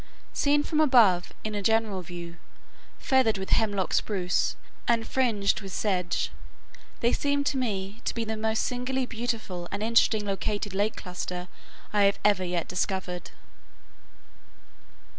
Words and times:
Seen 0.33 0.63
from 0.63 0.79
above, 0.79 1.31
in 1.43 1.53
a 1.53 1.61
general 1.61 2.01
view, 2.01 2.37
feathered 2.97 3.37
with 3.37 3.51
Hemlock 3.51 3.93
Spruce, 3.93 4.55
and 4.87 5.07
fringed 5.07 5.61
with 5.61 5.71
sedge, 5.71 6.31
they 7.01 7.13
seem 7.13 7.43
to 7.43 7.55
me 7.55 8.01
the 8.11 8.35
most 8.35 8.63
singularly 8.63 9.05
beautiful 9.05 9.67
and 9.71 9.83
interestingly 9.83 10.25
located 10.25 10.73
lake 10.73 10.95
cluster 10.95 11.47
I 11.93 12.05
have 12.05 12.17
ever 12.25 12.43
yet 12.43 12.67
discovered. 12.67 13.29